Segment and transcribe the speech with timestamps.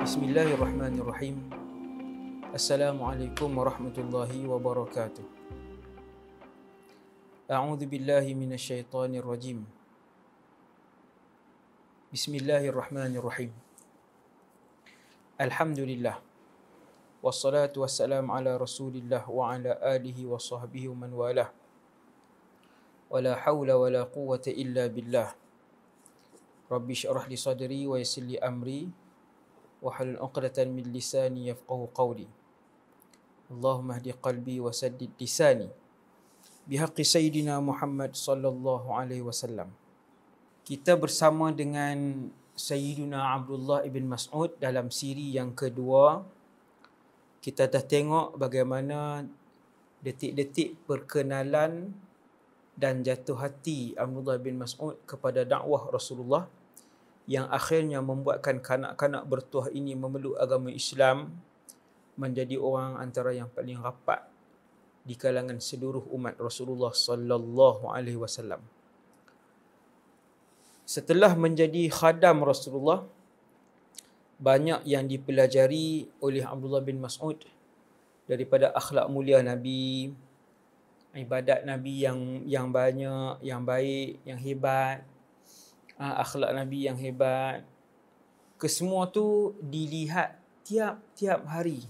[0.00, 1.44] Bismillahirrahmanirrahim.
[2.56, 5.20] Assalamualaikum warahmatullahi wabarakatuh.
[7.44, 9.68] A'udzu billahi minasyaitonir rajim.
[12.08, 13.52] Bismillahirrahmanirrahim.
[15.36, 16.16] Alhamdulillah.
[17.20, 21.52] Wassalatu wassalamu ala Rasulillah wa ala alihi wa sahbihi wa man walah.
[23.12, 25.36] Wala haula wala quwwata illa billah.
[26.72, 28.99] Rabbi syrah li sadri wa yassir li amri wahlul
[29.80, 32.28] 'uqdatan min lisani yafqahu qawli.
[33.50, 35.66] Allahumma hdi qalbi wa saddid lisani.
[36.68, 39.72] Bihaqqi Sayyidina Muhammad sallallahu alaihi wasallam.
[40.62, 46.22] Kita bersama dengan Sayyidina Abdullah ibn Mas'ud dalam siri yang kedua.
[47.40, 49.24] Kita dah tengok bagaimana
[50.04, 51.90] detik-detik perkenalan
[52.76, 56.48] dan jatuh hati Abdullah bin Mas'ud kepada dakwah Rasulullah
[57.28, 61.34] yang akhirnya membuatkan kanak-kanak bertuah ini memeluk agama Islam
[62.20, 64.24] menjadi orang antara yang paling rapat
[65.04, 68.60] di kalangan seluruh umat Rasulullah sallallahu alaihi wasallam.
[70.84, 73.06] Setelah menjadi khadam Rasulullah
[74.40, 77.38] banyak yang dipelajari oleh Abdullah bin Mas'ud
[78.26, 80.10] daripada akhlak mulia Nabi,
[81.14, 85.06] ibadat Nabi yang yang banyak, yang baik, yang hebat,
[86.00, 87.62] uh, akhlak Nabi yang hebat.
[88.56, 91.84] Kesemua tu dilihat tiap-tiap hari.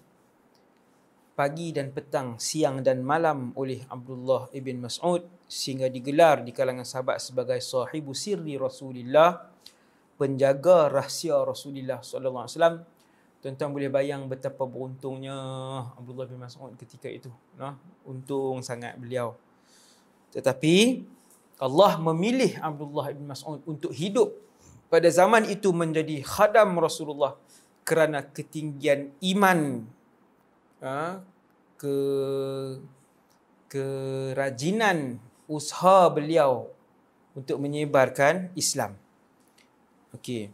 [1.38, 7.16] Pagi dan petang, siang dan malam oleh Abdullah ibn Mas'ud sehingga digelar di kalangan sahabat
[7.16, 9.48] sebagai sahibu sirri Rasulullah,
[10.20, 12.76] penjaga rahsia Rasulullah sallallahu alaihi wasallam.
[13.40, 15.32] Tuan-tuan boleh bayang betapa beruntungnya
[15.96, 17.32] Abdullah bin Mas'ud ketika itu.
[17.56, 17.72] Nah,
[18.04, 19.32] untung sangat beliau.
[20.36, 21.08] Tetapi
[21.60, 24.32] Allah memilih Abdullah bin Mas'ud untuk hidup
[24.88, 27.36] pada zaman itu menjadi khadam Rasulullah
[27.84, 29.84] kerana ketinggian iman
[30.80, 31.20] ha,
[31.76, 31.96] ke
[33.70, 36.72] kerajinan usaha beliau
[37.36, 38.96] untuk menyebarkan Islam.
[40.16, 40.50] Okey.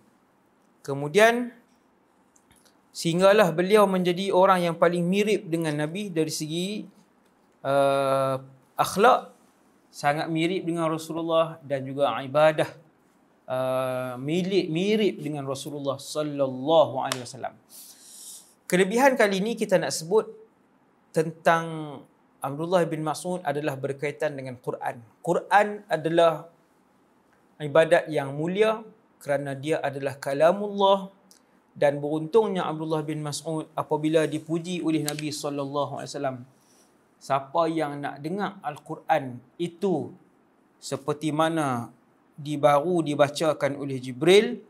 [0.84, 1.52] Kemudian
[2.96, 6.88] sehinggalah beliau menjadi orang yang paling mirip dengan Nabi dari segi
[7.60, 8.40] uh,
[8.76, 9.35] akhlak
[9.96, 12.68] sangat mirip dengan Rasulullah dan juga ibadah
[13.48, 17.56] uh, milik mirip dengan Rasulullah sallallahu alaihi wasallam.
[18.68, 20.28] Kelebihan kali ini kita nak sebut
[21.16, 21.64] tentang
[22.44, 25.00] Abdullah bin Mas'ud adalah berkaitan dengan Quran.
[25.24, 26.44] Quran adalah
[27.56, 28.84] ibadat yang mulia
[29.16, 31.08] kerana dia adalah kalamullah
[31.72, 36.38] dan beruntungnya Abdullah bin Mas'ud apabila dipuji oleh Nabi sallallahu alaihi wasallam
[37.16, 40.12] siapa yang nak dengar Al-Quran itu
[40.76, 41.88] seperti mana
[42.36, 44.60] di baru dibacakan oleh Jibril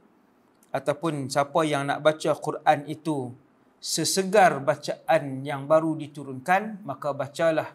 [0.71, 3.35] ataupun siapa yang nak baca Quran itu
[3.83, 7.75] sesegar bacaan yang baru diturunkan maka bacalah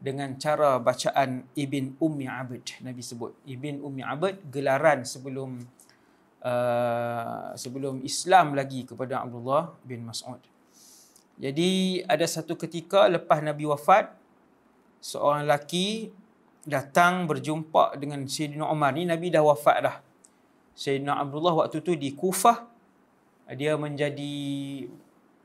[0.00, 3.36] dengan cara bacaan Ibn Ummi Abd Nabi sebut.
[3.44, 5.60] Ibn Ummi Abd gelaran sebelum
[6.40, 10.40] uh, sebelum Islam lagi kepada Abdullah bin Mas'ud
[11.40, 14.12] jadi ada satu ketika lepas Nabi wafat,
[15.00, 16.12] seorang lelaki
[16.68, 18.92] datang berjumpa dengan Sayyidina Umar.
[18.92, 19.96] Ni Nabi dah wafat dah.
[20.76, 22.68] Sayyidina Abdullah waktu tu di Kufah.
[23.56, 24.36] Dia menjadi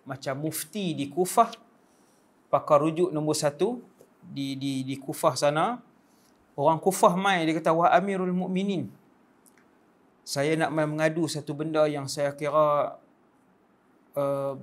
[0.03, 1.55] macam mufti di Kufah.
[2.51, 3.79] Pakar rujuk nombor satu
[4.19, 5.79] di di di Kufah sana.
[6.59, 8.91] Orang Kufah mai dia kata wah Amirul Mukminin.
[10.27, 12.99] Saya nak mengadu satu benda yang saya kira
[14.19, 14.59] uh,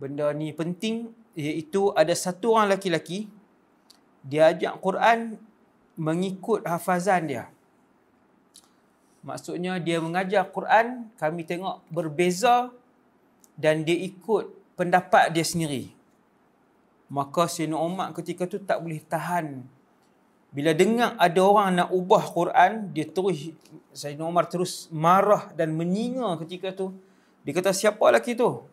[0.00, 3.30] benda ni penting iaitu ada satu orang lelaki-lelaki
[4.24, 5.36] dia ajak Quran
[6.00, 7.44] mengikut hafazan dia.
[9.24, 12.68] Maksudnya dia mengajar Quran, kami tengok berbeza
[13.56, 15.92] dan dia ikut pendapat dia sendiri.
[17.08, 19.64] Maka Sayyidina Umar ketika tu tak boleh tahan.
[20.54, 23.52] Bila dengar ada orang nak ubah Quran, dia terus
[23.96, 26.92] Sayyidina Umar terus marah dan menyinga ketika tu.
[27.44, 28.64] Dia kata siapa lelaki tu?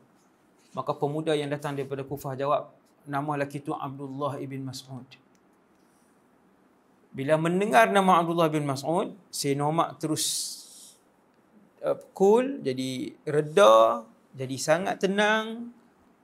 [0.72, 2.72] Maka pemuda yang datang daripada Kufah jawab,
[3.04, 5.04] nama lelaki itu Abdullah ibn Mas'ud.
[7.12, 10.26] Bila mendengar nama Abdullah bin Mas'ud, Sayyidina Umar terus
[11.84, 15.76] uh, cool, jadi reda, jadi sangat tenang.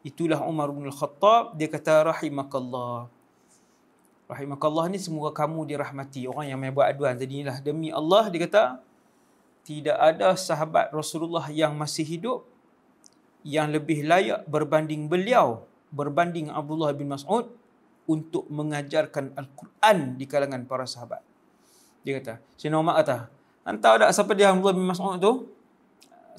[0.08, 1.60] Itulah Umar bin Al-Khattab.
[1.60, 3.12] Dia kata, Rahimakallah.
[4.32, 6.24] Rahimakallah ni semoga kamu dirahmati.
[6.32, 7.20] Orang yang main buat aduan.
[7.20, 8.80] Jadi inilah demi Allah, dia kata,
[9.68, 12.48] tidak ada sahabat Rasulullah yang masih hidup
[13.46, 17.48] yang lebih layak berbanding beliau berbanding Abdullah bin Mas'ud
[18.08, 21.24] untuk mengajarkan Al-Quran di kalangan para sahabat.
[22.04, 23.28] Dia kata, Sayyidina Umar kata,
[23.68, 25.52] Entah tak siapa dia Abdullah bin Mas'ud tu?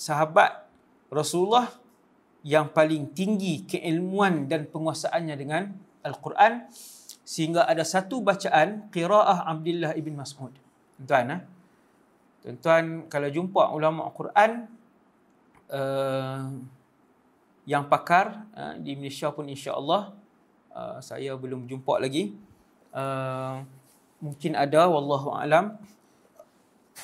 [0.01, 0.65] Sahabat
[1.13, 1.69] Rasulullah
[2.41, 5.69] yang paling tinggi keilmuan dan penguasaannya dengan
[6.01, 6.65] Al-Quran
[7.29, 10.57] sehingga ada satu bacaan qiraah Abdullah ibn Mas'ud.
[10.97, 11.41] Tuan-tuan, eh?
[12.41, 14.51] tuan-tuan kalau jumpa ulama Al-Quran
[15.69, 16.49] uh,
[17.69, 20.17] yang pakar uh, di Malaysia pun insya-Allah
[20.73, 22.33] uh, saya belum jumpa lagi.
[22.97, 23.61] Uh,
[24.25, 25.77] mungkin ada wallahu alam.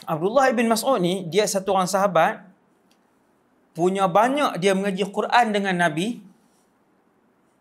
[0.08, 2.42] Abdullah ibn Mas'ud ni dia satu orang sahabat
[3.76, 6.24] punya banyak dia mengaji Quran dengan Nabi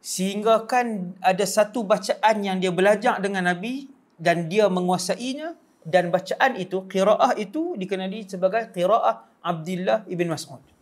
[0.02, 5.54] sehingga kan ada satu bacaan yang dia belajar dengan Nabi dan dia menguasainya
[5.84, 10.73] dan bacaan itu qiraah itu dikenali sebagai qiraah Abdullah ibn Mas'ud.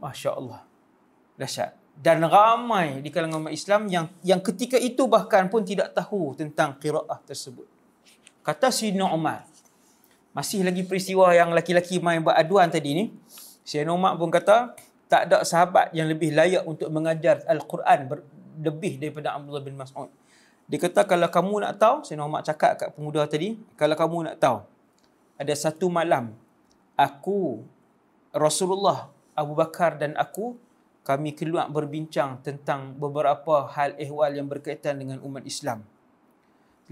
[0.00, 0.64] Masya-Allah.
[1.36, 1.76] Dahsyat.
[2.00, 6.80] Dan ramai di kalangan umat Islam yang yang ketika itu bahkan pun tidak tahu tentang
[6.80, 7.68] qiraah tersebut.
[8.40, 9.44] Kata Sayyidina Umar,
[10.32, 13.04] masih lagi peristiwa yang laki-laki main buat aduan tadi ni.
[13.66, 14.72] Syekh Umar pun kata,
[15.10, 18.08] tak ada sahabat yang lebih layak untuk mengajar Al-Quran
[18.62, 20.08] lebih daripada Abdullah bin Mas'ud.
[20.70, 24.36] Dia kata, kalau kamu nak tahu, Syekh Umar cakap kat pemuda tadi, kalau kamu nak
[24.38, 24.62] tahu,
[25.34, 26.32] ada satu malam,
[26.94, 27.60] aku,
[28.30, 30.60] Rasulullah, Abu Bakar dan aku,
[31.00, 35.80] kami keluar berbincang tentang beberapa hal ehwal yang berkaitan dengan umat Islam.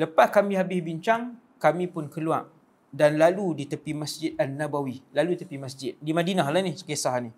[0.00, 2.48] Lepas kami habis bincang, kami pun keluar
[2.88, 5.04] dan lalu di tepi Masjid An-Nabawi.
[5.12, 5.92] Lalu tepi masjid.
[6.00, 7.30] Di Madinah lah ni kisah ni.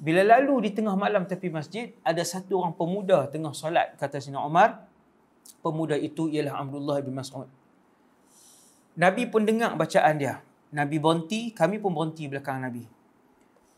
[0.00, 4.40] Bila lalu di tengah malam tepi masjid, ada satu orang pemuda tengah solat, kata Sina
[4.40, 4.88] Umar.
[5.60, 7.44] Pemuda itu ialah Abdullah bin Mas'ud.
[8.96, 10.40] Nabi pun dengar bacaan dia.
[10.72, 12.99] Nabi berhenti, kami pun berhenti belakang Nabi.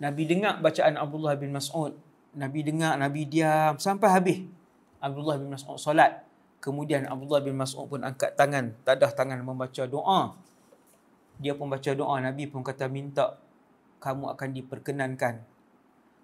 [0.03, 1.95] Nabi dengar bacaan Abdullah bin Mas'ud.
[2.35, 4.39] Nabi dengar, Nabi diam sampai habis.
[4.99, 6.27] Abdullah bin Mas'ud solat.
[6.59, 10.35] Kemudian Abdullah bin Mas'ud pun angkat tangan, tadah tangan membaca doa
[11.43, 13.35] dia pun baca doa Nabi pun kata minta
[13.99, 15.35] kamu akan diperkenankan.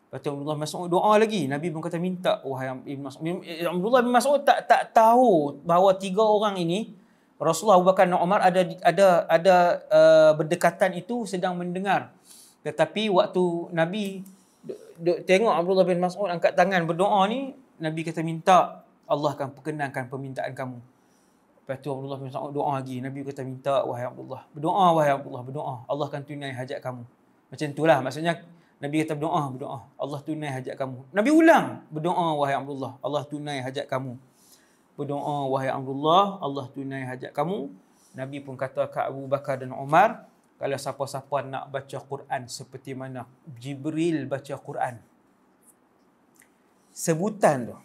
[0.08, 1.50] Lepas tu Abdullah bin Mas'ud doa lagi.
[1.50, 3.22] Nabi pun kata minta wahai Ibn Mas'ud.
[3.66, 6.94] Abdullah bin Mas'ud tak tak tahu bahawa tiga orang ini
[7.38, 9.54] Rasulullah Abu Bakar dan Umar ada ada ada
[9.90, 12.14] uh, berdekatan itu sedang mendengar.
[12.66, 14.22] Tetapi waktu Nabi
[15.24, 20.52] tengok Abdullah bin Mas'ud angkat tangan berdoa ni, Nabi kata minta Allah akan perkenankan permintaan
[20.52, 20.78] kamu.
[21.64, 23.00] Lepas tu Abdullah bin Mas'ud doa lagi.
[23.00, 24.44] Nabi kata minta wahai Abdullah.
[24.52, 25.74] Berdoa wahai Abdullah, berdoa.
[25.88, 27.02] Allah akan tunai hajat kamu.
[27.48, 28.40] Macam itulah maksudnya
[28.78, 29.78] Nabi kata berdoa, berdoa.
[29.98, 30.98] Allah tunai hajat kamu.
[31.10, 32.92] Nabi ulang, berdoa wahai Abdullah.
[33.00, 34.12] Allah tunai hajat kamu.
[34.98, 37.70] Berdoa wahai Abdullah, Allah tunai hajat kamu.
[38.12, 40.27] Nabi pun kata ke Abu Bakar dan Umar,
[40.58, 44.98] kalau siapa-siapa nak baca Quran seperti mana Jibril baca Quran.
[46.90, 47.78] Sebutan tu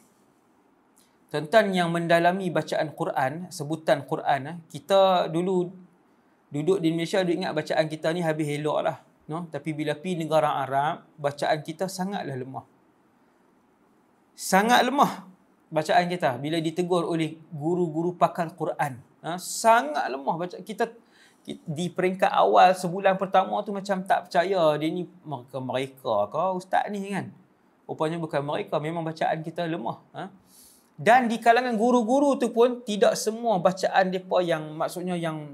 [1.33, 5.65] tentang yang mendalami bacaan Quran, sebutan Quran, eh, kita dulu
[6.53, 9.01] duduk di Malaysia duduk ingat bacaan kita ni habis elok lah.
[9.25, 9.49] No?
[9.49, 12.65] Tapi bila pi negara Arab, bacaan kita sangatlah lemah.
[14.37, 15.25] Sangat lemah
[15.73, 19.01] bacaan kita bila ditegur oleh guru-guru pakar Quran.
[19.25, 19.41] Ha?
[19.41, 20.85] Sangat lemah baca kita
[21.45, 26.87] di peringkat awal sebulan pertama tu macam tak percaya dia ni mereka mereka ke ustaz
[26.87, 27.35] ni kan.
[27.83, 29.99] Rupanya bukan mereka, memang bacaan kita lemah.
[30.15, 30.31] Ha?
[30.95, 35.51] Dan di kalangan guru-guru tu pun tidak semua bacaan mereka yang maksudnya yang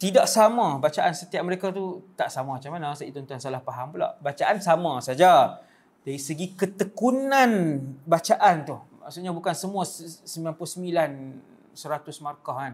[0.00, 4.16] tidak sama bacaan setiap mereka tu tak sama macam mana saya tuan-tuan salah faham pula
[4.24, 5.60] bacaan sama saja
[6.00, 7.76] dari segi ketekunan
[8.08, 12.72] bacaan tu maksudnya bukan semua 99 100 markah kan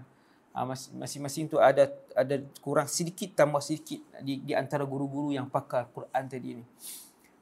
[0.65, 6.25] masing-masing tu ada ada kurang sedikit tambah sedikit di, di antara guru-guru yang pakar Quran
[6.25, 6.65] tadi ni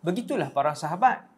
[0.02, 1.34] begitulah para sahabat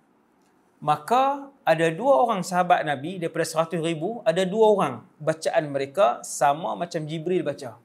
[0.77, 6.77] maka ada dua orang sahabat Nabi daripada seratus ribu, ada dua orang bacaan mereka sama
[6.77, 7.81] macam Jibril baca.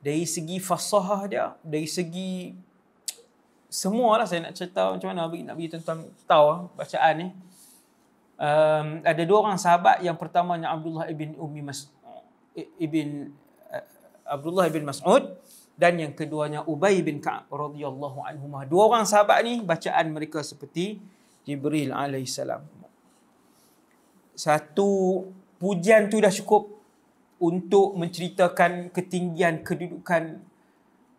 [0.00, 2.56] Dari segi fasahah dia, dari segi
[3.68, 7.28] semua lah saya nak cerita macam mana Nabi, Nabi tuan-tuan tahu bacaan ni.
[8.36, 11.60] Um, ada dua orang sahabat yang pertamanya Abdullah ibn Ummi
[12.80, 13.30] ibn
[13.70, 13.84] uh,
[14.26, 15.36] Abdullah ibn Mas'ud
[15.76, 18.48] dan yang keduanya Ubay bin Ka'ab radhiyallahu anhu.
[18.64, 20.96] Dua orang sahabat ni bacaan mereka seperti
[21.44, 22.64] Jibril alaihissalam.
[24.36, 25.22] Satu
[25.60, 26.76] pujian tu dah cukup
[27.36, 30.40] untuk menceritakan ketinggian kedudukan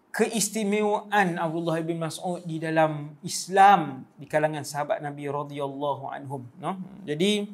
[0.10, 6.82] keistimewaan Abdullah bin Mas'ud di dalam Islam di kalangan sahabat Nabi radhiyallahu anhum no?
[7.06, 7.46] Jadi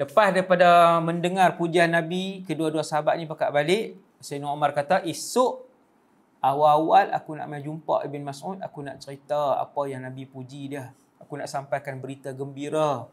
[0.00, 5.68] lepas daripada mendengar pujian Nabi kedua-dua sahabat ni pakat balik Sayyidina Umar kata esok
[6.40, 10.88] awal-awal aku nak mai jumpa Ibn Mas'ud aku nak cerita apa yang Nabi puji dia.
[11.20, 13.12] Aku nak sampaikan berita gembira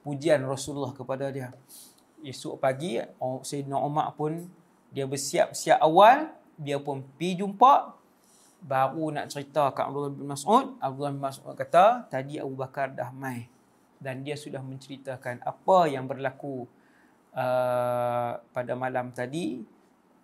[0.00, 1.52] pujian Rasulullah kepada dia.
[2.24, 4.48] Esok pagi Sayyidina Umar pun
[4.88, 8.00] dia bersiap siap awal dia pun pi jumpa
[8.64, 13.12] baru nak cerita kat Abdullah bin Mas'ud, Abdullah bin Mas'ud kata, tadi Abu Bakar dah
[13.12, 13.52] mai
[14.04, 16.68] dan dia sudah menceritakan apa yang berlaku
[17.32, 19.64] uh, pada malam tadi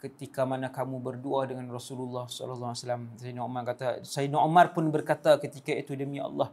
[0.01, 3.05] ketika mana kamu berdua dengan Rasulullah sallallahu alaihi wasallam.
[3.17, 6.53] Sayyidina Umar kata, Sayyidina Umar pun berkata ketika itu demi Allah,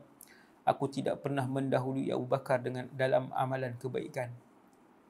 [0.67, 4.31] aku tidak pernah mendahului Abu Bakar dengan dalam amalan kebaikan.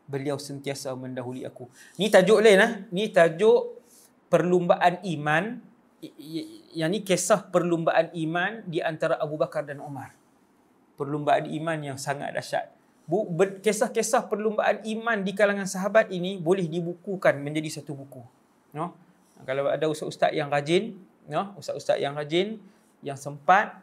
[0.09, 1.69] Beliau sentiasa mendahului aku.
[2.00, 2.71] Ni tajuk lain ah.
[2.93, 3.81] Ni tajuk
[4.29, 5.59] perlumbaan iman
[6.77, 10.13] yang ni kisah perlumbaan iman di antara Abu Bakar dan Umar.
[10.98, 12.74] Perlumbaan iman yang sangat dahsyat.
[13.63, 18.20] Kisah-kisah perlumbaan iman di kalangan sahabat ini boleh dibukukan menjadi satu buku.
[18.75, 18.98] No?
[19.48, 20.98] Kalau ada ustaz-ustaz yang rajin,
[21.30, 21.56] no?
[21.56, 22.60] ustaz-ustaz yang rajin,
[23.06, 23.80] yang sempat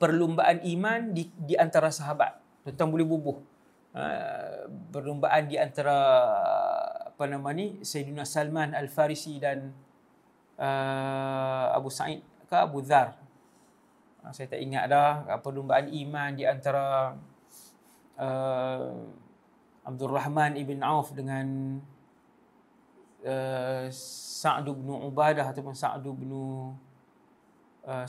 [0.00, 2.40] perlumbaan iman di, di antara sahabat.
[2.66, 3.38] Tuan-tuan boleh bubuh.
[3.96, 5.96] Uh, perlumbaan di antara
[7.08, 9.72] apa nama ni Sayyidina Salman Al-Farisi dan
[10.60, 13.16] uh, Abu Sa'id ke Abu Dhar.
[14.26, 17.14] Uh, saya tak ingat dah perlumbaan iman di antara
[18.18, 18.90] uh,
[19.86, 21.78] Abdul Rahman ibn Auf dengan
[23.22, 26.74] uh, Sa'd bin Ubadah ataupun Sa'd bin uh,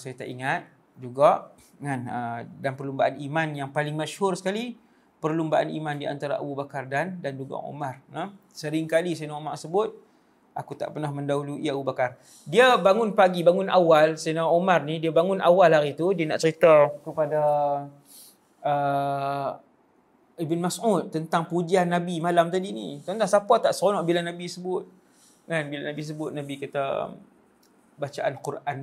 [0.02, 0.66] saya tak ingat
[0.98, 2.02] juga kan.
[2.10, 4.74] Uh, dan perlumbaan iman yang paling masyhur sekali
[5.22, 8.02] perlumbaan iman di antara Abu Bakar dan dan juga Umar.
[8.10, 9.94] Nah sering kali saya Umar sebut
[10.58, 12.18] aku tak pernah mendahului Abu Bakar.
[12.50, 16.42] Dia bangun pagi, bangun awal, Sayyidina Umar ni, dia bangun awal hari tu, dia nak
[16.42, 17.42] cerita kepada
[18.66, 19.50] uh,
[20.42, 22.98] Ibn Mas'ud tentang pujian Nabi malam tadi ni.
[23.06, 24.90] Tuan-tuan, siapa tak seronok bila Nabi sebut?
[25.46, 27.14] Kan, bila Nabi sebut, Nabi kata,
[27.98, 28.78] bacaan Quran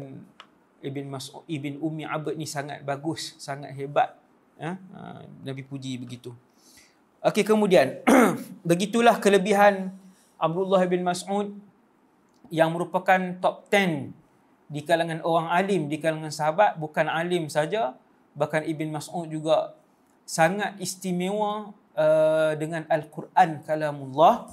[0.84, 4.14] Ibn Mas'ud, Ibn Umi Abad ni sangat bagus, sangat hebat.
[4.62, 4.78] Ha?
[5.42, 6.30] Nabi puji begitu.
[7.24, 8.04] Okey, kemudian,
[8.68, 9.96] begitulah kelebihan
[10.44, 11.56] Abdullah bin Mas'ud
[12.52, 14.12] yang merupakan top 10
[14.68, 17.96] di kalangan orang alim, di kalangan sahabat, bukan alim saja,
[18.36, 19.72] bahkan Ibn Mas'ud juga
[20.28, 24.48] sangat istimewa uh, dengan Al-Quran kalamullah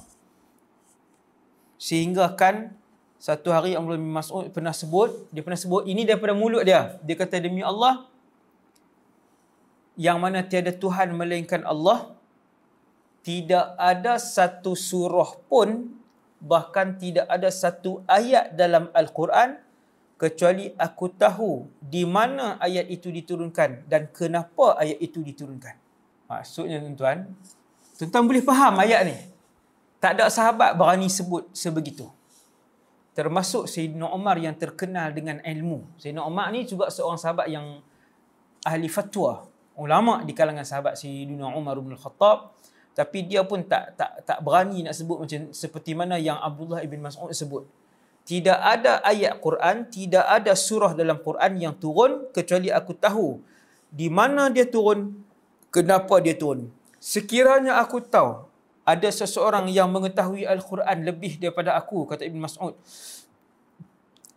[1.80, 2.70] sehingga kan
[3.18, 6.98] satu hari Abdullah bin Mas'ud pernah sebut, dia pernah sebut ini daripada mulut dia.
[7.02, 8.06] Dia kata demi Allah
[9.98, 12.11] yang mana tiada Tuhan melainkan Allah
[13.22, 15.94] tidak ada satu surah pun
[16.42, 19.62] bahkan tidak ada satu ayat dalam al-Quran
[20.18, 25.74] kecuali aku tahu di mana ayat itu diturunkan dan kenapa ayat itu diturunkan.
[26.26, 27.26] Maksudnya tuan-tuan,
[27.98, 29.16] tuan-tuan boleh faham ayat ni.
[30.02, 32.10] Tak ada sahabat berani sebut sebegitu.
[33.14, 35.86] Termasuk Sayyidina Umar yang terkenal dengan ilmu.
[35.98, 37.78] Sayyidina Umar ni juga seorang sahabat yang
[38.66, 39.46] ahli fatwa,
[39.78, 42.54] ulama di kalangan sahabat Sayyidina Umar bin Khattab
[42.92, 47.00] tapi dia pun tak tak tak berani nak sebut macam seperti mana yang Abdullah ibn
[47.00, 47.64] Mas'ud sebut.
[48.22, 53.42] Tidak ada ayat Quran, tidak ada surah dalam Quran yang turun kecuali aku tahu
[53.92, 55.12] di mana dia turun,
[55.68, 56.70] kenapa dia turun.
[57.02, 58.46] Sekiranya aku tahu
[58.86, 62.74] ada seseorang yang mengetahui Al-Quran lebih daripada aku, kata Ibn Mas'ud,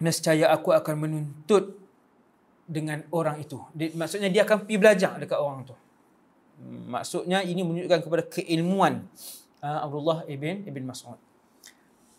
[0.01, 1.77] nescaya aku akan menuntut
[2.65, 3.61] dengan orang itu.
[3.73, 5.75] Maksudnya dia akan pergi belajar dekat orang itu.
[6.63, 9.07] Maksudnya ini menunjukkan kepada keilmuan
[9.59, 11.19] uh, Abdullah ibn ibn Mas'ud.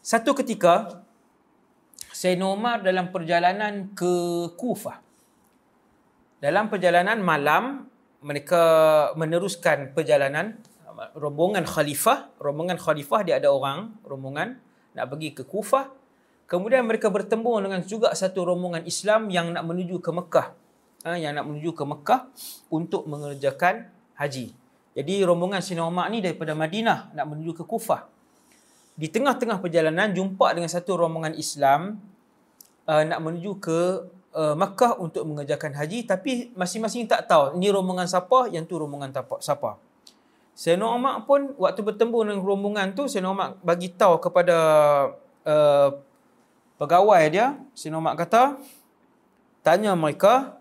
[0.04, 1.02] Satu ketika
[2.16, 5.04] Sayyidina Umar dalam perjalanan ke Kufah.
[6.40, 7.88] Dalam perjalanan malam
[8.24, 8.62] mereka
[9.16, 10.56] meneruskan perjalanan
[11.16, 14.56] rombongan khalifah, rombongan khalifah dia ada orang, rombongan
[14.96, 15.92] nak pergi ke Kufah.
[16.46, 20.48] Kemudian mereka bertemu dengan juga satu rombongan Islam yang nak menuju ke Mekah.
[21.04, 22.20] Ha, yang nak menuju ke Mekah
[22.72, 24.52] untuk mengerjakan haji.
[24.96, 28.08] Jadi rombongan Sina Umar ni daripada Madinah nak menuju ke Kufah.
[28.96, 32.00] Di tengah-tengah perjalanan jumpa dengan satu rombongan Islam
[32.88, 38.08] uh, nak menuju ke uh, Makkah untuk mengerjakan haji tapi masing-masing tak tahu ni rombongan
[38.08, 39.12] siapa, yang tu rombongan
[39.44, 39.76] siapa.
[40.56, 44.56] Sayyidina Umar pun waktu bertemu dengan rombongan tu Sayyidina Umar bagi tahu kepada
[45.44, 45.88] uh,
[46.80, 48.56] pegawai dia, Sayyidina Umar kata
[49.60, 50.56] tanya mereka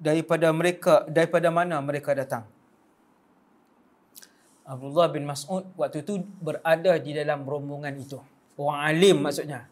[0.00, 2.48] daripada mereka daripada mana mereka datang.
[4.62, 8.18] Abdullah bin Mas'ud waktu itu berada di dalam rombongan itu.
[8.54, 9.66] Orang alim maksudnya.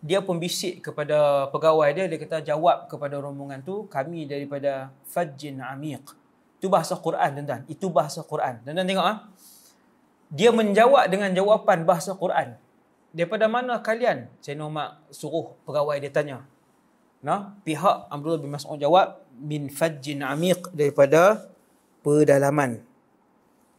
[0.00, 5.60] Dia pun bisik kepada pegawai dia, dia kata jawab kepada rombongan tu, kami daripada Fajjin
[5.60, 6.16] Amiq.
[6.56, 7.62] Itu bahasa Quran tuan-tuan.
[7.68, 8.64] Itu bahasa Quran.
[8.64, 9.18] Tuan-tuan tengok ah.
[10.32, 12.56] Dia menjawab dengan jawapan bahasa Quran.
[13.12, 14.30] Daripada mana kalian?
[14.40, 16.38] Saya nama suruh pegawai dia tanya.
[17.20, 21.52] Nah, pihak Abdullah bin Mas'ud jawab min Fajjin Amiq daripada
[22.00, 22.89] pedalaman.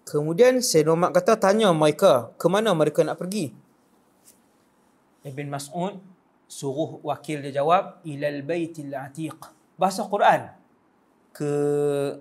[0.05, 3.53] Kemudian Sayyidina Umar kata tanya mereka ke mana mereka nak pergi.
[5.21, 6.01] Ibn Mas'ud
[6.49, 9.37] suruh wakil dia jawab ilal baitil atiq.
[9.77, 10.49] Bahasa Quran.
[11.31, 11.51] Ke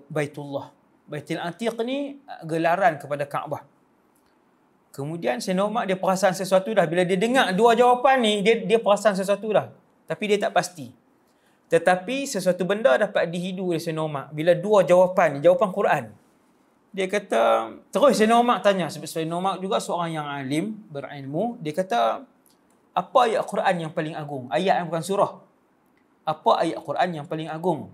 [0.07, 0.71] Baitullah.
[1.03, 3.67] Baitul Atiq ni gelaran kepada Kaabah.
[4.95, 6.87] Kemudian Sayyidina Umar dia perasan sesuatu dah.
[6.87, 9.67] Bila dia dengar dua jawapan ni dia dia perasan sesuatu dah.
[10.07, 10.95] Tapi dia tak pasti.
[11.67, 14.25] Tetapi sesuatu benda dapat dihidu oleh Sayyidina Umar.
[14.31, 16.03] Bila dua jawapan jawapan Quran
[16.91, 21.71] dia kata terus Sayyidina Umar tanya sebab Sayyidina Umar juga seorang yang alim berilmu dia
[21.71, 22.27] kata
[22.91, 24.51] apa ayat Quran yang paling agung?
[24.51, 25.31] Ayat yang bukan surah.
[26.27, 27.87] Apa ayat Quran yang paling agung?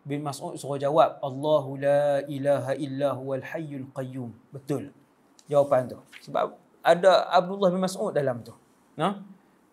[0.00, 4.32] Bin Mas'ud suruh jawab, Allahu la ilaha illa huwal hayyul qayyum.
[4.48, 4.96] Betul.
[5.44, 6.00] Jawapan tu.
[6.24, 8.56] Sebab ada Abdullah bin Mas'ud dalam tu.
[8.96, 9.20] Nah?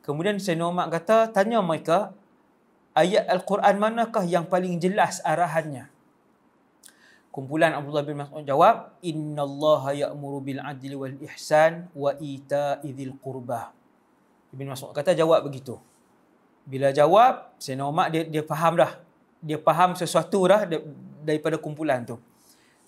[0.04, 2.12] Kemudian Sayyidina Umar kata, tanya mereka,
[2.92, 5.88] ayat Al-Quran manakah yang paling jelas arahannya?
[7.38, 13.14] Kumpulan Abdullah bin Mas'ud jawab, Inna Allah ya'muru bil adli wal ihsan wa ita'i dhil
[13.22, 13.78] qurbah.
[14.58, 15.78] Ibn Mas'ud kata jawab begitu.
[16.66, 18.98] Bila jawab, Sayyidina Umar dia, dia faham dah.
[19.38, 20.66] Dia faham sesuatu dah
[21.22, 22.18] daripada kumpulan tu.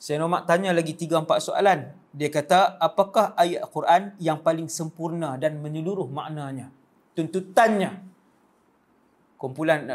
[0.02, 1.94] Sayyidina Umar tanya lagi tiga empat soalan.
[2.10, 6.74] Dia kata, apakah ayat Quran yang paling sempurna dan menyeluruh maknanya?
[7.14, 8.02] Tuntutannya.
[9.38, 9.86] Kumpulan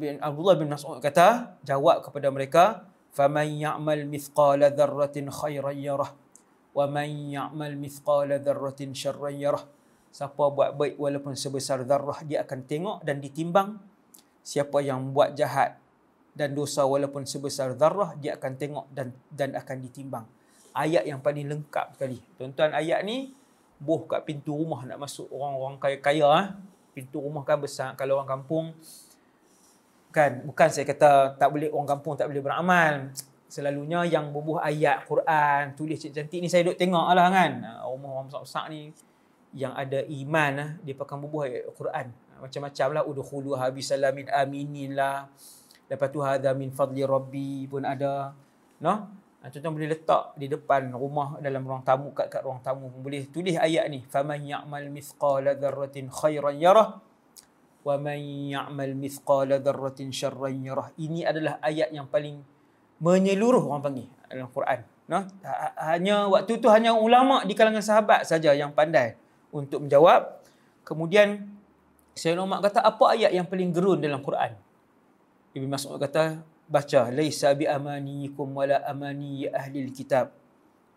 [0.00, 6.09] bin Abdullah bin Mas'ud kata, jawab kepada mereka, فَمَنْ يَعْمَلْ مِثْقَالَ ذَرَّةٍ خَيْرًا يَرَهُ
[6.73, 9.63] وَمَنْ يَعْمَلْ مِثْقَالَ ذَرَّةٍ شَرًّا يَرَهُ
[10.13, 13.81] Siapa buat baik walaupun sebesar zarrah dia akan tengok dan ditimbang.
[14.45, 15.81] Siapa yang buat jahat
[16.37, 20.29] dan dosa walaupun sebesar zarrah dia akan tengok dan dan akan ditimbang.
[20.69, 22.21] Ayat yang paling lengkap sekali.
[22.37, 23.33] Tuan-tuan ayat ni
[23.81, 26.47] boh kat pintu rumah nak masuk orang-orang kaya-kaya ah.
[26.93, 28.69] Pintu rumah kan besar kalau orang kampung
[30.18, 33.14] kan bukan saya kata tak boleh orang kampung tak boleh beramal.
[33.48, 37.64] Selalunya yang bubuh ayat Quran, tulis cantik-cantik ni saya duk tengok lah kan.
[37.86, 38.92] Rumah orang besar-besar ni
[39.56, 42.06] yang ada iman lah, dia pakai bubuh ayat Quran.
[42.44, 43.02] Macam-macam lah.
[43.08, 45.32] Udukhulu habis salamin aminin lah.
[45.88, 48.36] Lepas tu hadha min fadli rabbi pun ada.
[48.84, 49.08] No?
[49.48, 53.24] Tuan-tuan boleh letak di depan rumah dalam ruang tamu kat kat ruang tamu pun boleh
[53.32, 57.00] tulis ayat ni faman ya'mal mithqala dzarratin khairan yarah
[57.88, 58.20] wa man
[58.52, 62.44] ya'mal mithqala dzarratin syarran yarah ini adalah ayat yang paling
[63.00, 65.24] menyeluruh orang panggil dalam Quran no
[65.80, 69.16] hanya waktu tu hanya ulama di kalangan sahabat saja yang pandai
[69.52, 70.44] untuk menjawab.
[70.84, 71.48] Kemudian
[72.16, 74.56] Sayyidina Umar kata apa ayat yang paling gerun dalam Quran?
[75.54, 80.34] Ibn Mas'ud kata baca laisa bi amanikum wala amani ahli alkitab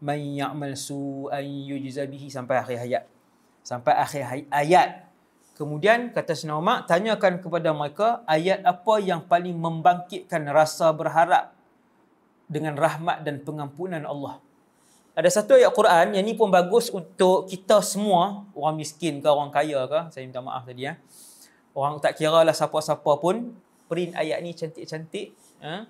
[0.02, 3.04] man ya'mal su'an yujza bihi sampai akhir ayat.
[3.62, 5.11] Sampai akhir ayat.
[5.56, 11.54] Kemudian kata Umar tanyakan kepada mereka ayat apa yang paling membangkitkan rasa berharap
[12.50, 14.42] dengan rahmat dan pengampunan Allah
[15.12, 19.52] ada satu ayat Quran yang ni pun bagus untuk kita semua, orang miskin ke orang
[19.52, 20.96] kaya ke, saya minta maaf tadi ya.
[21.76, 23.52] Orang tak kira lah siapa-siapa pun,
[23.92, 25.36] print ayat ni cantik-cantik.
[25.60, 25.84] Ha?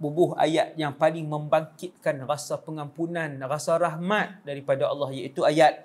[0.00, 5.84] Bubuh ayat yang paling membangkitkan rasa pengampunan, rasa rahmat daripada Allah iaitu ayat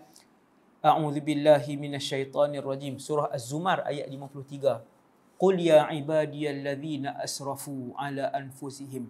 [0.83, 4.83] A'udzu billahi minasyaitonir rajim surah Az-Zumar ayat 53.
[5.39, 9.07] Qul ya ibadiyalladzina asrafu ala anfusihim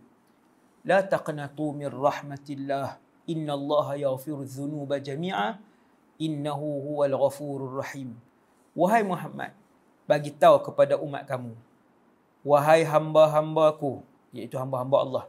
[0.86, 5.56] la taqnatu min rahmatillah Inna Allah yaghfiru dhunuba jami'a
[6.20, 8.20] innahu huwal ghafurur rahim.
[8.76, 9.56] Wahai Muhammad,
[10.04, 11.56] bagi tahu kepada umat kamu,
[12.44, 14.04] wahai hamba-hambaku,
[14.36, 15.26] iaitu hamba-hamba Allah,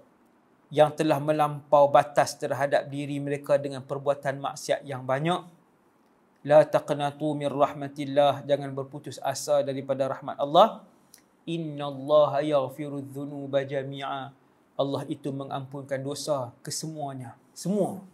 [0.75, 5.47] yang telah melampau batas terhadap diri mereka dengan perbuatan maksiat yang banyak,
[6.45, 10.85] la taqnatu min rahmatillah, jangan berputus asa daripada rahmat Allah.
[11.49, 14.31] Inna Allah yaghfiru dhunuba jami'a.
[14.75, 17.37] Allah itu mengampunkan dosa kesemuanya.
[17.57, 18.05] Semua.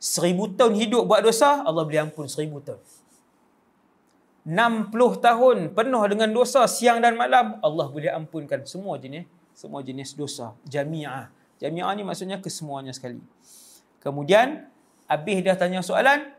[0.00, 2.80] Seribu tahun hidup buat dosa, Allah boleh ampun seribu tahun.
[4.48, 9.28] 60 tahun penuh dengan dosa siang dan malam, Allah boleh ampunkan semua jenis
[9.58, 10.54] semua jenis dosa.
[10.70, 11.34] Jami'ah.
[11.58, 13.18] Jami'ah ni maksudnya kesemuanya sekali.
[13.98, 14.70] Kemudian,
[15.10, 16.30] habis dah tanya soalan,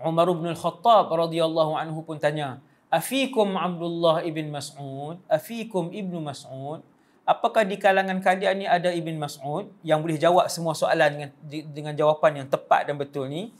[0.00, 2.60] Umar bin Al-Khattab radhiyallahu anhu pun tanya,
[2.90, 6.82] Afikum Abdullah ibn Mas'ud, Afikum ibnu Mas'ud,
[7.30, 11.30] apakah di kalangan kalian ni ada Ibn Mas'ud yang boleh jawab semua soalan dengan
[11.70, 13.54] dengan jawapan yang tepat dan betul ni?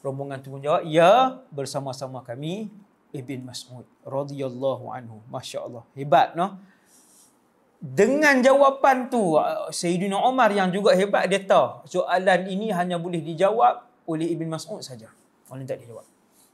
[0.00, 2.70] Rombongan tu pun jawab, ya bersama-sama kami
[3.10, 5.18] Ibn Mas'ud radhiyallahu anhu.
[5.26, 5.82] Masya-Allah.
[5.98, 6.56] Hebat noh.
[7.80, 9.40] Dengan jawapan tu
[9.72, 14.84] Sayyidina Umar yang juga hebat dia tahu soalan ini hanya boleh dijawab oleh Ibn Mas'ud
[14.84, 15.10] saja.
[15.50, 16.06] Orang tak dijawab.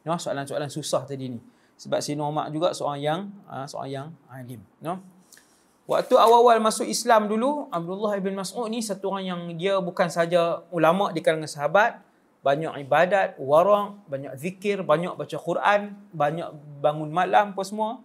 [0.08, 1.40] No, soalan-soalan susah tadi ni.
[1.76, 5.04] Sebab Sayyidina Umar juga seorang yang ah, seorang yang alim, no.
[5.86, 10.66] Waktu awal-awal masuk Islam dulu, Abdullah ibn Mas'ud ni satu orang yang dia bukan saja
[10.74, 12.02] ulama di kalangan sahabat,
[12.42, 16.48] banyak ibadat, warang, banyak zikir, banyak baca Quran, banyak
[16.82, 18.02] bangun malam apa semua.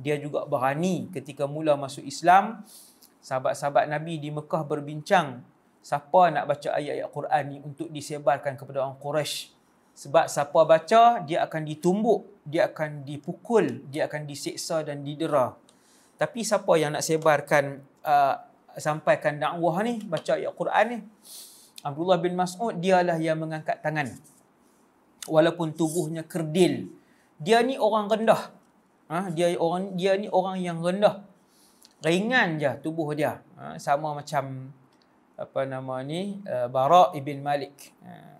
[0.00, 2.64] Dia juga berani ketika mula masuk Islam.
[3.20, 5.44] Sahabat-sahabat Nabi di Mekah berbincang
[5.84, 9.57] siapa nak baca ayat-ayat Quran ni untuk disebarkan kepada orang Quraisy.
[9.98, 15.58] Sebab siapa baca, dia akan ditumbuk, dia akan dipukul, dia akan diseksa dan didera.
[16.14, 18.38] Tapi siapa yang nak sebarkan, uh,
[18.78, 20.98] sampaikan dakwah ni, baca ayat Quran ni,
[21.82, 24.14] Abdullah bin Mas'ud dialah yang mengangkat tangan.
[25.26, 26.94] Walaupun tubuhnya kerdil.
[27.42, 28.54] Dia ni orang rendah.
[29.08, 29.32] Ha?
[29.32, 31.26] dia orang dia ni orang yang rendah.
[32.06, 33.42] Ringan je tubuh dia.
[33.58, 33.82] Ha?
[33.82, 34.70] sama macam
[35.38, 37.94] apa nama ni uh, Bara ibn Malik.
[38.06, 38.37] Ha?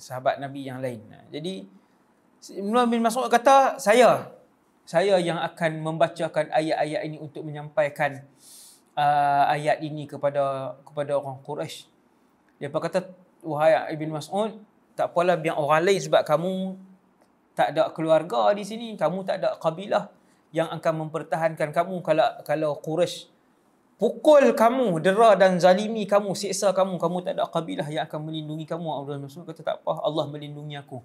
[0.00, 1.04] Sahabat Nabi yang lain.
[1.28, 1.68] Jadi
[2.40, 4.32] Abdullah bin Mas'ud kata saya
[4.88, 8.24] saya yang akan membacakan ayat-ayat ini untuk menyampaikan
[8.96, 11.90] uh, ayat ini kepada kepada orang Quraisy
[12.60, 13.08] dia kata,
[13.40, 14.52] wahai Ibn Mas'ud,
[14.92, 16.76] tak apalah biar orang lain sebab kamu
[17.56, 20.12] tak ada keluarga di sini, kamu tak ada kabilah
[20.52, 23.32] yang akan mempertahankan kamu kalau kalau Quraisy
[24.00, 28.64] pukul kamu, dera dan zalimi kamu, siksa kamu, kamu tak ada kabilah yang akan melindungi
[28.64, 28.88] kamu.
[28.88, 31.04] Allah Rasul kata tak apa, Allah melindungi aku.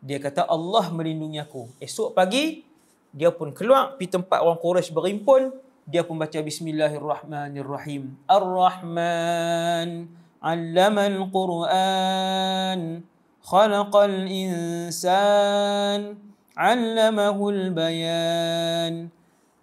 [0.00, 1.68] Dia kata Allah melindungi aku.
[1.76, 2.64] Esok pagi,
[3.12, 5.52] dia pun keluar pergi tempat orang Quraisy berimpun.
[5.88, 8.16] Dia pun baca Bismillahirrahmanirrahim.
[8.24, 10.08] Ar-Rahman
[10.40, 13.02] allamal Qur'an
[13.44, 16.16] khalaqal insan
[16.56, 19.08] allamahul bayan.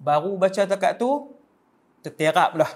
[0.02, 1.35] Baru baca takat tu,
[2.06, 2.72] terterap lah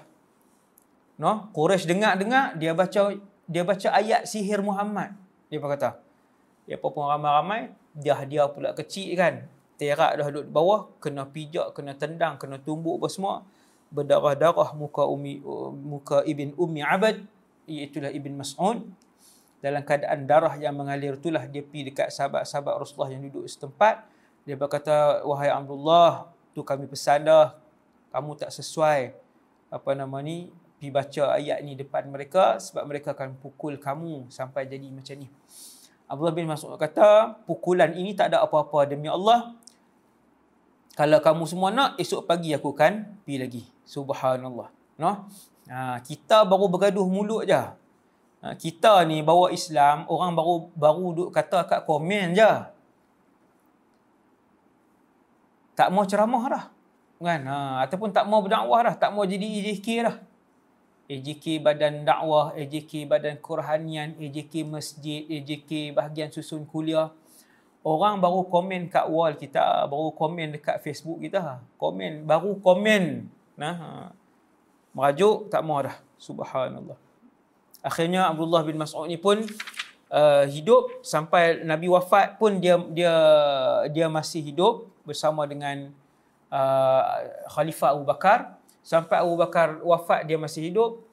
[1.19, 1.51] no?
[1.51, 5.13] Quraisy dengar-dengar dia baca dia baca ayat sihir Muhammad.
[5.51, 5.89] Dia apa kata
[6.63, 9.43] dia pun ramai-ramai dia dia pula kecil kan.
[9.79, 13.35] Terak dah duduk bawah kena pijak kena tendang kena tumbuk apa semua.
[13.91, 15.43] Berdarah-darah muka umi
[15.83, 17.19] muka ibn ummi abad
[17.67, 18.85] iaitulah Ibn Mas'ud.
[19.59, 24.07] Dalam keadaan darah yang mengalir itulah dia pergi dekat sahabat-sahabat Rasulullah yang duduk setempat.
[24.47, 27.55] Dia berkata wahai Abdullah tu kami pesan dah
[28.09, 29.13] kamu tak sesuai
[29.69, 34.65] apa nama ni pergi baca ayat ni depan mereka sebab mereka akan pukul kamu sampai
[34.65, 35.27] jadi macam ni
[36.09, 39.53] Abdullah bin Mas'ud kata pukulan ini tak ada apa-apa demi Allah
[40.97, 45.29] kalau kamu semua nak esok pagi aku akan pergi lagi subhanallah no
[45.69, 47.61] Ha, kita baru bergaduh mulut je.
[48.41, 52.51] Ha, kita ni bawa Islam, orang baru baru duk kata kat komen je.
[55.77, 56.65] Tak mau ceramah dah.
[57.19, 57.41] Kan?
[57.45, 58.95] Ha, ataupun tak mau berdakwah dah.
[58.95, 60.17] Tak mau jadi AJK dah.
[61.09, 67.09] AJK Badan Dakwah, AJK Badan Kurhanian, AJK Masjid, AJK Bahagian Susun Kuliah.
[67.81, 71.65] Orang baru komen kat wall kita, baru komen dekat Facebook kita.
[71.81, 73.25] Komen, baru komen.
[73.57, 73.89] Nah, ha
[74.93, 76.97] merajuk tak mau dah subhanallah
[77.85, 79.39] akhirnya Abdullah bin Mas'ud ni pun
[80.11, 83.15] uh, hidup sampai Nabi wafat pun dia dia
[83.93, 85.93] dia masih hidup bersama dengan
[86.49, 87.03] uh,
[87.49, 88.59] Khalifah Abu Bakar.
[88.83, 91.05] Sampai Abu Bakar wafat dia masih hidup.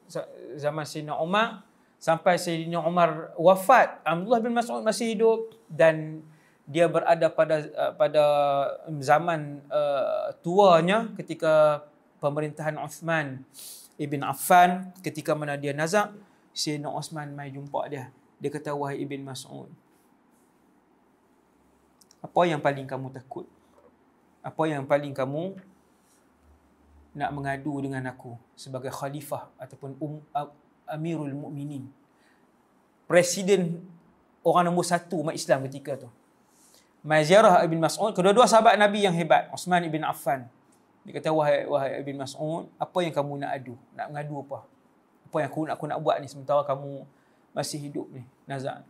[0.57, 5.53] Zaman Sayyidina Umar sampai Sayyidina Umar wafat Abdullah bin Mas'ud masih hidup.
[5.69, 6.25] Dan
[6.67, 8.25] dia berada pada uh, pada
[8.99, 11.87] zaman uh, tuanya ketika
[12.19, 13.47] pemerintahan Uthman
[13.97, 16.13] Ibn Affan ketika mana dia nazak
[16.57, 18.11] Sayyidina Uthman mai jumpa dia.
[18.37, 19.71] Dia kata wahai Ibn Mas'ud
[22.27, 23.47] apa yang paling kamu takut
[24.47, 25.59] apa yang paling kamu
[27.19, 30.23] nak mengadu dengan aku sebagai khalifah ataupun um,
[30.87, 31.91] amirul mukminin
[33.11, 33.83] presiden
[34.47, 36.11] orang nombor satu umat Islam ketika tu
[37.03, 40.47] Maziarah Ibn Mas'ud kedua-dua sahabat Nabi yang hebat Uthman Ibn Affan
[41.07, 43.79] dia kata, wahai, wahai Ibn Mas'ud, apa yang kamu nak adu?
[43.95, 44.67] Nak mengadu apa?
[45.31, 47.07] Apa yang aku nak, aku nak buat ni sementara kamu
[47.55, 48.83] masih hidup ni, Nazak.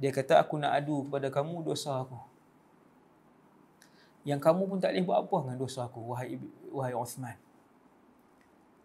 [0.00, 2.16] Dia kata, aku nak adu kepada kamu dosa aku.
[4.22, 6.38] Yang kamu pun tak boleh buat apa dengan dosa aku, wahai,
[6.70, 7.34] wahai Uthman.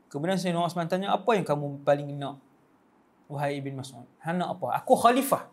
[0.09, 2.41] Kemudian Sayyidina Uthman tanya, apa yang kamu paling nak,
[3.29, 4.07] wahai Ibn Mas'ud?
[4.23, 4.81] Hana apa?
[4.81, 5.45] Aku khalifah.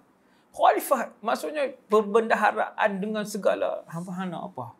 [0.55, 4.73] Khalifah maksudnya perbendaharaan dengan segala hamba hana apa?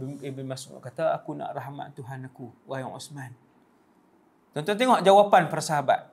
[0.00, 3.36] Ibn Mas'ud kata aku nak rahmat Tuhan aku wahai Osman.
[4.56, 6.08] Tuan-tuan tengok jawapan para sahabat.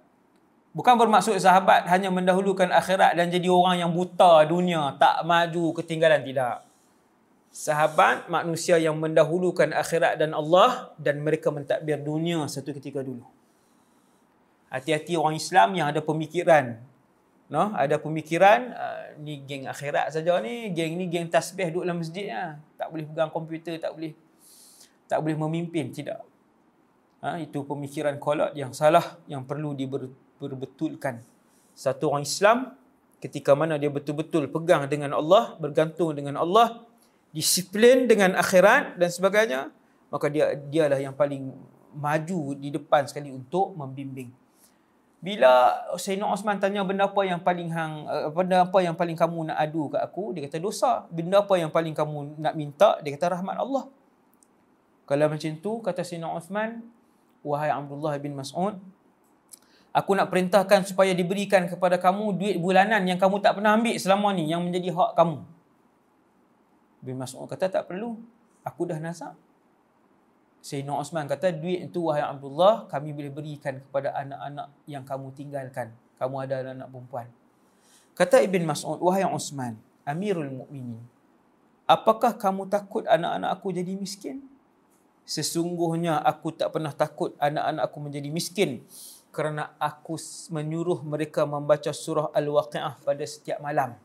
[0.75, 6.21] Bukan bermaksud sahabat hanya mendahulukan akhirat dan jadi orang yang buta dunia, tak maju ketinggalan
[6.21, 6.68] tidak.
[7.59, 13.27] Sahabat manusia yang mendahulukan akhirat dan Allah dan mereka mentadbir dunia satu ketika dulu.
[14.71, 16.79] Hati-hati orang Islam yang ada pemikiran
[17.49, 21.97] no ada pemikiran uh, ni geng akhirat saja ni geng ni geng tasbih duduk dalam
[21.97, 22.61] masjid ya.
[22.77, 24.13] tak boleh pegang komputer tak boleh
[25.09, 26.21] tak boleh memimpin tidak
[27.25, 31.25] ha, itu pemikiran kolot yang salah yang perlu diberbetulkan
[31.73, 32.77] satu orang Islam
[33.19, 36.87] ketika mana dia betul-betul pegang dengan Allah, bergantung dengan Allah,
[37.29, 39.61] disiplin dengan akhirat dan sebagainya,
[40.09, 41.53] maka dia dialah yang paling
[41.93, 44.33] maju di depan sekali untuk membimbing.
[45.19, 49.51] Bila Sayyidina Osman tanya benda apa yang paling hang eh, benda apa yang paling kamu
[49.51, 51.05] nak adu kat aku, dia kata dosa.
[51.11, 53.91] Benda apa yang paling kamu nak minta, dia kata rahmat Allah.
[55.03, 56.87] Kalau macam tu kata Sayyidina Osman,
[57.43, 58.79] wahai Abdullah bin Mas'ud,
[59.89, 64.29] Aku nak perintahkan supaya diberikan kepada kamu duit bulanan yang kamu tak pernah ambil selama
[64.37, 65.41] ni yang menjadi hak kamu.
[66.99, 68.19] Bin Mas'ud kata tak perlu.
[68.63, 69.35] Aku dah nasab.
[70.59, 75.95] Sayyidina Osman kata duit itu wahai Abdullah kami boleh berikan kepada anak-anak yang kamu tinggalkan.
[76.19, 77.27] Kamu ada anak, -anak perempuan.
[78.11, 80.99] Kata Ibn Mas'ud, wahai Osman, Amirul Mukminin,
[81.87, 84.43] apakah kamu takut anak-anak aku jadi miskin?
[85.23, 88.83] Sesungguhnya aku tak pernah takut anak-anak aku menjadi miskin
[89.29, 90.17] kerana aku
[90.51, 93.95] menyuruh mereka membaca surah Al-Waqi'ah pada setiap malam.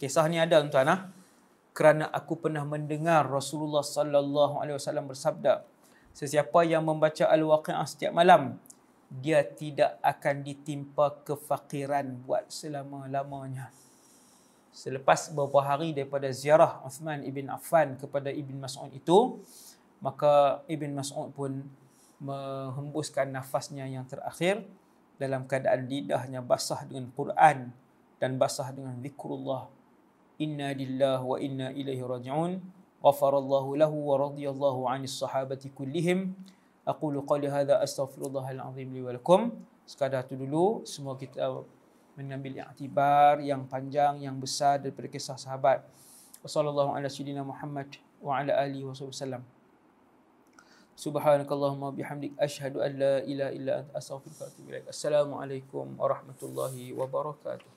[0.00, 1.12] Kisah ni ada tuan ah.
[1.80, 5.64] Kerana aku pernah mendengar Rasulullah sallallahu alaihi wasallam bersabda,
[6.12, 8.60] sesiapa yang membaca Al-Waqi'ah setiap malam,
[9.08, 13.72] dia tidak akan ditimpa kefakiran buat selama-lamanya.
[14.76, 19.40] Selepas beberapa hari daripada ziarah Uthman ibn Affan kepada Ibn Mas'ud itu,
[20.04, 21.64] maka Ibn Mas'ud pun
[22.20, 24.68] menghembuskan nafasnya yang terakhir
[25.16, 27.72] dalam keadaan lidahnya basah dengan Quran
[28.20, 29.79] dan basah dengan zikrullah.
[30.40, 32.64] Inna lillahi wa inna ilaihi raji'un.
[33.04, 36.32] Ghafarallahu lahu wa radiyallahu 'anis sahabati kullihim.
[36.88, 39.52] Aqulu qali hadha astaghfirullahal azim li wa lakum.
[39.84, 41.60] Sekadar itu dulu semua kita
[42.16, 45.84] mengambil iktibar yang panjang yang besar daripada kisah sahabat.
[46.40, 49.44] Wassallallahu ala sayyidina Muhammad wa ala alihi wasallam.
[50.96, 54.84] Subhanakallahumma bihamdik asyhadu an la ilaha illa anta wa ilaik.
[54.88, 57.68] Assalamualaikum warahmatullahi wabarakatuh.